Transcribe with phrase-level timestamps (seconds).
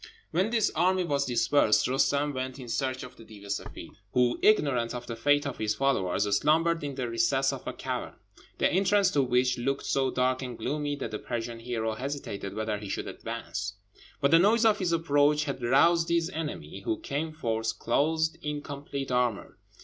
[0.31, 4.39] When this army was dispersed, Roostem went in search of the Deev e Seffeed, who,
[4.41, 8.15] ignorant of the fate of his followers, slumbered in the recess of a cavern,
[8.57, 12.79] the entrance to which looked so dark and gloomy that the Persian hero hesitated whether
[12.79, 13.73] he should advance;
[14.19, 18.63] but the noise of his approach had roused his enemy, who came forth, clothed in
[18.63, 19.59] complete armour.